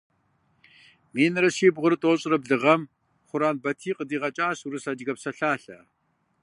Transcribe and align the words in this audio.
Минрэ 1.13 1.49
щибгъурэ 1.55 1.97
тӀощӀрэ 2.01 2.37
блы 2.43 2.57
гъэм 2.61 2.81
Хъуран 3.27 3.57
Батий 3.63 3.95
къыдигъэкӀащ 3.97 4.59
урыс-адыгэ 4.65 5.13
псалъалъэ. 5.17 5.79